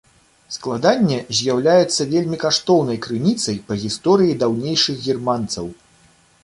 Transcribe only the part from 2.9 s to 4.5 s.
крыніцай па гісторыі